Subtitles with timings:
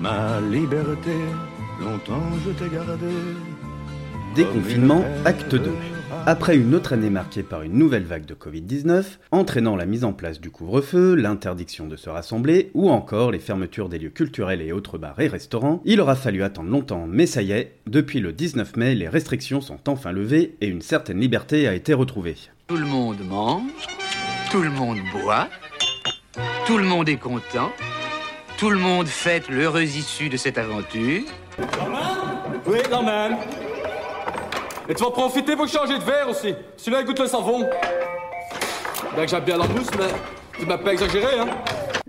[0.00, 1.12] Ma liberté,
[1.78, 3.06] longtemps je t'ai gardé.
[4.34, 5.70] Déconfinement, acte 2.
[6.24, 10.14] Après une autre année marquée par une nouvelle vague de Covid-19, entraînant la mise en
[10.14, 14.72] place du couvre-feu, l'interdiction de se rassembler ou encore les fermetures des lieux culturels et
[14.72, 18.32] autres bars et restaurants, il aura fallu attendre longtemps, mais ça y est, depuis le
[18.32, 22.36] 19 mai, les restrictions sont enfin levées et une certaine liberté a été retrouvée.
[22.68, 23.86] Tout le monde mange,
[24.50, 25.48] tout le monde boit,
[26.66, 27.70] tout le monde est content,
[28.60, 31.22] tout le monde fête l'heureuse issue de cette aventure.
[32.66, 33.38] Oui, quand même.
[34.86, 36.54] Et tu vas profiter pour changer de verre aussi.
[36.76, 37.66] Celui-là, il goûte le savon.
[39.14, 40.08] Bien que j'aime bien la mousse, mais
[40.58, 41.48] tu m'as pas exagéré, hein.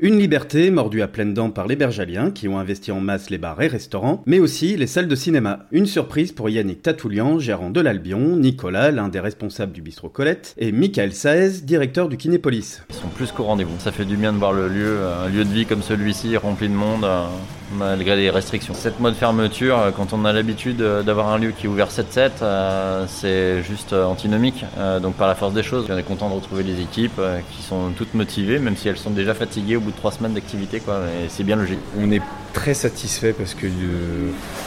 [0.03, 3.37] Une liberté mordue à pleines dents par les bergaliens qui ont investi en masse les
[3.37, 5.67] bars et restaurants, mais aussi les salles de cinéma.
[5.71, 10.55] Une surprise pour Yannick Tatoulian, gérant de l'Albion, Nicolas, l'un des responsables du bistrot Colette,
[10.57, 12.81] et Michael Saez, directeur du Kinépolis.
[12.89, 13.77] Ils sont plus qu'au rendez-vous.
[13.77, 16.67] Ça fait du bien de voir le lieu, un lieu de vie comme celui-ci, rempli
[16.67, 17.27] de monde, euh,
[17.77, 18.73] malgré les restrictions.
[18.73, 21.89] Cette mode fermeture, euh, quand on a l'habitude euh, d'avoir un lieu qui est ouvert
[21.89, 24.65] 7-7, c'est juste antinomique.
[25.01, 27.19] Donc par la force des choses, on est content de retrouver les équipes
[27.51, 30.33] qui sont toutes motivées, même si elles sont déjà fatiguées au bout de trois semaines
[30.33, 30.77] d'activité.
[30.77, 31.79] Et c'est bien logique.
[31.99, 32.21] On est
[32.53, 33.67] très satisfait parce que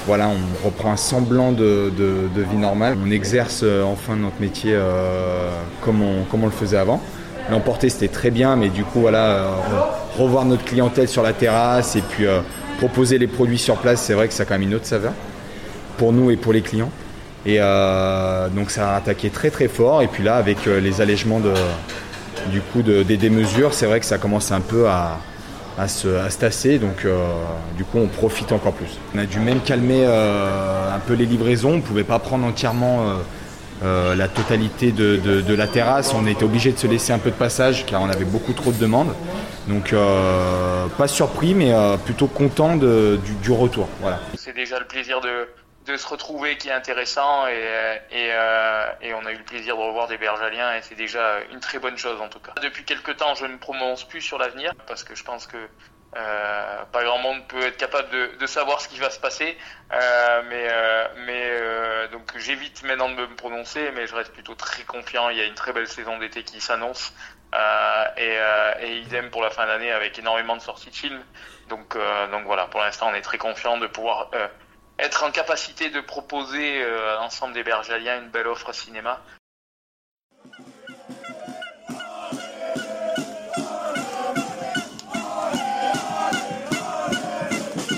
[0.06, 1.92] voilà, on reprend un semblant de,
[2.50, 2.97] vie normale.
[3.05, 4.78] On exerce enfin notre métier
[5.82, 7.02] comme, comme on le faisait avant.
[7.50, 9.50] L'emporter c'était très bien, mais du coup voilà,
[10.19, 12.25] revoir notre clientèle sur la terrasse et puis
[12.78, 15.12] proposer les produits sur place, c'est vrai que ça a quand même une autre saveur
[15.97, 16.91] pour nous et pour les clients.
[17.47, 20.03] Et euh, donc ça a attaqué très très fort.
[20.03, 21.41] Et puis là, avec euh, les allègements
[22.50, 25.19] du coup des mesures, c'est vrai que ça commence un peu à,
[25.89, 26.78] se, tasser.
[26.78, 27.17] Donc euh,
[27.77, 28.98] du coup, on profite encore plus.
[29.15, 31.72] On a dû même calmer un peu les livraisons.
[31.72, 33.05] On ne pouvait pas prendre entièrement
[33.83, 36.14] la totalité de, la terrasse.
[36.14, 38.72] On était obligé de se laisser un peu de passage car on avait beaucoup trop
[38.72, 39.14] de demandes.
[39.69, 43.89] Donc euh, pas surpris, mais euh, plutôt content du, retour.
[44.00, 44.20] Voilà.
[44.36, 47.53] C'est déjà le plaisir de, se retrouver qui est intéressant et,
[48.12, 51.60] euh, et, on a eu le plaisir de revoir des Bergaliens et c'est déjà une
[51.60, 52.53] très bonne chose en tout cas.
[52.62, 55.59] Depuis quelques temps, je ne prononce plus sur l'avenir parce que je pense que
[56.14, 58.08] pas grand monde peut être capable
[58.38, 59.56] de, savoir ce qui va se passer,
[59.91, 60.69] mais,
[61.26, 65.28] mais donc j'évite maintenant de me prononcer, mais je reste plutôt très confiant.
[65.30, 67.12] Il y a une très belle saison d'été qui s'annonce.
[67.54, 71.22] Euh, euh, et, idem pour la fin d'année avec énormément de sorties de films.
[71.69, 74.31] Donc, euh, donc voilà, pour l'instant, on est très confiant de pouvoir
[74.98, 79.20] être en capacité de proposer à l'ensemble des Bergaliens une belle offre cinéma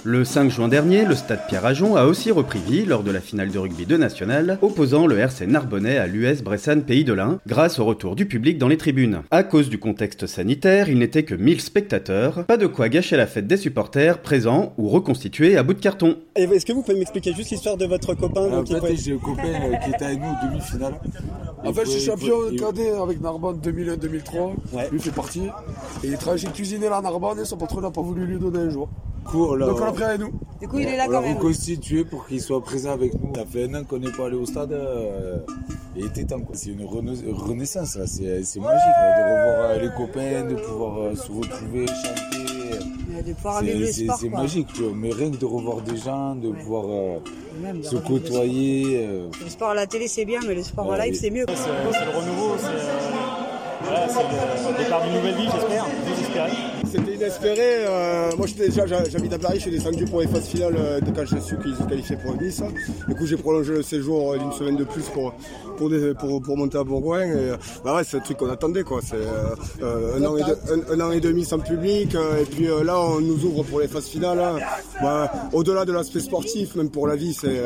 [0.09, 3.51] Le 5 juin dernier, le stade Pierre-Ajon a aussi repris vie lors de la finale
[3.51, 7.81] de rugby de national, opposant le RC Narbonnais à l'US Bressan Pays de l'Ain, grâce
[7.81, 9.23] au retour du public dans les tribunes.
[9.33, 13.27] À cause du contexte sanitaire, il n'était que 1000 spectateurs, pas de quoi gâcher la
[13.27, 16.19] fête des supporters présents ou reconstitués à bout de carton.
[16.37, 19.19] Est-ce que vous pouvez m'expliquer juste l'histoire de votre copain ah, En fait, j'ai un
[19.19, 20.95] copain euh, qui était avec nous au demi-finale.
[21.65, 24.93] En fait, je suis champion cadet avec Narbonne 2001-2003.
[24.93, 25.49] Lui fait partie.
[26.05, 28.61] Et il travaille chez Cuisiner à Narbonne et son patron n'a pas voulu lui donner
[28.61, 28.89] un jour.
[29.33, 30.33] Donc on l'a pris avec nous.
[30.61, 31.37] Du coup, il est là on quand même.
[31.37, 33.35] reconstitué pour qu'il soit présent avec nous.
[33.35, 34.73] Ça fait un an qu'on n'est pas allé au stade.
[34.73, 35.39] Euh,
[35.97, 36.41] et il était temps.
[36.53, 38.07] C'est une renaissance là.
[38.07, 42.83] C'est magique de revoir euh, les copains, de pouvoir euh, se retrouver, chanter.
[43.93, 44.93] C'est magique, tu vois.
[44.95, 47.21] Mais rien que de revoir des gens, de pouvoir
[47.83, 49.07] se côtoyer.
[49.07, 51.47] Le sport à la télé c'est bien, mais le sport en live c'est mieux.
[51.49, 53.16] C'est le renouveau, c'est
[53.91, 55.87] le départ d'une nouvelle vie, j'espère.
[56.85, 57.87] C'était inespéré.
[57.87, 61.11] Euh, moi, déjà, j'habite à Paris, je suis descendu pour les phases finales euh, de
[61.11, 62.63] quand j'ai su qu'ils se qualifiaient pour Nice.
[63.09, 65.35] Du coup, j'ai prolongé le séjour d'une semaine de plus pour,
[65.77, 65.91] pour,
[66.43, 67.23] pour, monter à Bourgoin.
[67.23, 67.53] Et,
[67.85, 68.83] bah ouais, c'est un truc qu'on attendait.
[68.83, 69.01] quoi.
[69.03, 70.43] C'est euh, un, an et
[70.93, 72.15] un, an et demi sans public.
[72.15, 74.39] et puis là, on nous ouvre pour les phases finales.
[74.39, 74.57] Hein.
[75.03, 77.63] Bah, au-delà de l'aspect sportif, même pour la vie, c'est,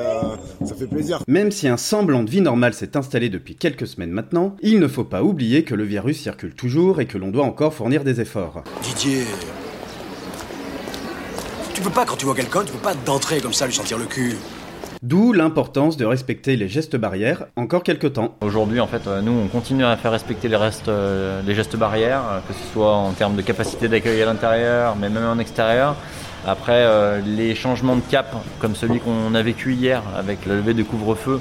[0.65, 1.23] ça fait plaisir.
[1.29, 4.89] Même si un semblant de vie normale s'est installé depuis quelques semaines maintenant, il ne
[4.89, 8.21] faut pas oublier que le virus circule toujours et que l'on doit encore fournir des
[8.21, 8.63] efforts.
[8.83, 9.25] Didier,
[11.75, 13.97] tu peux pas, quand tu vois quelqu'un, tu peux pas d'entrer comme ça, lui sentir
[13.97, 14.37] le cul.
[15.03, 18.37] D'où l'importance de respecter les gestes barrières encore quelques temps.
[18.43, 21.77] Aujourd'hui, en fait, euh, nous, on continue à faire respecter les, restes, euh, les gestes
[21.77, 25.39] barrières, euh, que ce soit en termes de capacité d'accueil à l'intérieur, mais même en
[25.39, 25.97] extérieur.
[26.47, 30.83] Après, les changements de cap, comme celui qu'on a vécu hier avec la levée de
[30.83, 31.39] couvre-feu,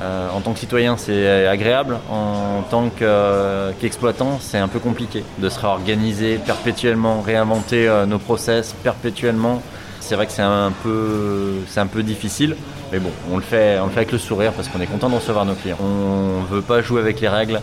[0.00, 1.98] euh, en tant que citoyen, c'est agréable.
[2.10, 8.74] En tant qu'exploitant, c'est un peu compliqué de se réorganiser perpétuellement, réinventer euh, nos process
[8.82, 9.62] perpétuellement.
[10.00, 12.56] C'est vrai que c'est un peu, un peu difficile,
[12.92, 15.08] mais bon, on le fait, on le fait avec le sourire parce qu'on est content
[15.08, 15.78] de recevoir nos clients.
[15.80, 17.60] On ne veut pas jouer avec les règles.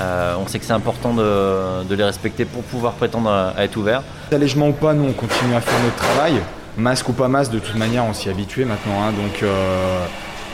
[0.00, 4.02] Euh, on sait que c'est important de, les respecter pour pouvoir prétendre à, être ouvert.
[4.32, 6.40] Allègement ou pas, nous on continue à faire notre travail.
[6.76, 9.04] masque ou pas masque, de toute manière, on s'y habitué maintenant.
[9.04, 9.44] Hein, donc,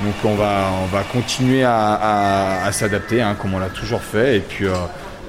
[0.03, 4.37] donc on va, on va continuer à, s'adapter, hein, comme on l'a toujours fait.
[4.37, 4.67] Et puis,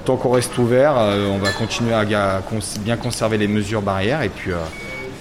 [0.04, 4.22] tant qu'on reste ouvert, on va continuer à, bien conserver les mesures barrières.
[4.22, 4.52] Et puis,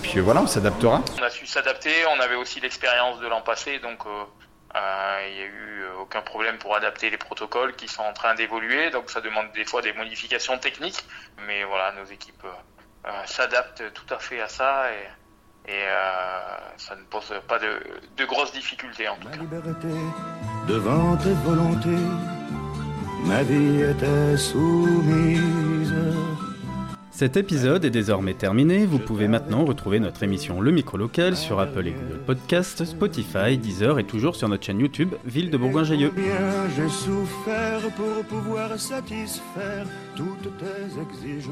[0.03, 1.01] puis voilà, on s'adaptera.
[1.19, 1.92] On a su s'adapter.
[2.15, 4.00] On avait aussi l'expérience de l'an passé, donc
[4.75, 8.13] euh, il n'y a eu euh, aucun problème pour adapter les protocoles qui sont en
[8.13, 11.03] train d'évoluer, donc ça demande des fois des modifications techniques,
[11.45, 12.45] mais voilà, nos équipes
[13.06, 15.07] euh, s'adaptent tout à fait à ça et,
[15.67, 15.85] et
[16.77, 17.67] ça ne pose pas de,
[18.17, 19.41] de grosses difficultés en tout ma cas.
[19.41, 19.87] liberté
[20.67, 22.03] devant tes volontés,
[23.25, 25.93] ma vie était soumise.
[27.11, 28.85] Cet épisode est désormais terminé.
[28.87, 33.59] Vous pouvez maintenant retrouver notre émission Le Micro Local sur Apple et Google Podcast, Spotify,
[33.59, 36.09] Deezer et toujours sur notre chaîne YouTube Ville de Bourgoin-Jallieu.
[36.09, 39.85] Bien, j'ai souffert pour pouvoir satisfaire
[40.15, 41.51] toutes tes exigences.